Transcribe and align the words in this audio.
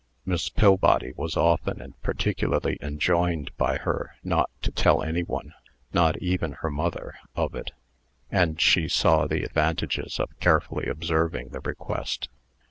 Miss 0.25 0.49
Pillbody 0.49 1.11
was 1.15 1.37
often 1.37 1.79
and 1.79 1.93
particularly 2.01 2.79
enjoined 2.81 3.55
by 3.55 3.77
her 3.77 4.15
not 4.23 4.49
to 4.63 4.71
tell 4.71 5.03
any 5.03 5.21
one 5.21 5.53
not 5.93 6.17
even 6.19 6.53
her 6.53 6.71
mother 6.71 7.13
of 7.35 7.53
it; 7.53 7.69
and 8.31 8.59
she 8.59 8.87
saw 8.87 9.27
the 9.27 9.43
advantages 9.43 10.19
of 10.19 10.31
carefully 10.39 10.87
observing 10.87 11.49
the 11.49 11.59
request. 11.61 12.29